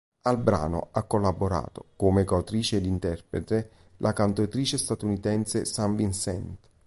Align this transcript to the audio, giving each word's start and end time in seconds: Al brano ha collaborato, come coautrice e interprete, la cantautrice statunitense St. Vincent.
Al 0.23 0.39
brano 0.39 0.87
ha 0.93 1.03
collaborato, 1.03 1.89
come 1.95 2.23
coautrice 2.23 2.75
e 2.77 2.87
interprete, 2.87 3.69
la 3.97 4.13
cantautrice 4.13 4.79
statunitense 4.79 5.63
St. 5.63 5.93
Vincent. 5.93 6.69